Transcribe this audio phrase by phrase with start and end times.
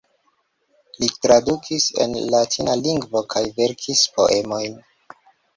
[1.01, 4.83] Li tradukis el latina lingvo kaj verkis poemojn.